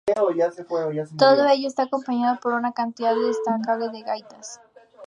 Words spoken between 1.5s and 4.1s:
está acompañado por una cantidad destacable de